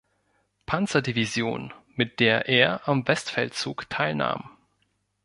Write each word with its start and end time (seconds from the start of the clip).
Panzer-Division, 0.65 1.73
mit 1.95 2.19
der 2.19 2.49
er 2.49 2.87
am 2.89 3.07
Westfeldzug 3.07 3.87
teilnahm. 3.91 4.49